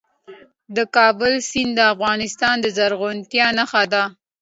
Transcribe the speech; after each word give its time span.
د 0.75 0.77
کابل 0.95 1.33
سیند 1.49 1.71
د 1.77 1.81
افغانستان 1.93 2.55
د 2.61 2.67
زرغونتیا 2.77 3.47
نښه 3.57 3.83
ده. 3.93 4.03